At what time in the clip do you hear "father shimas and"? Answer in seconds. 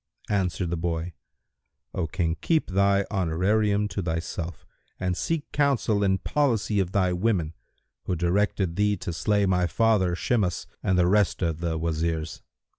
9.67-10.97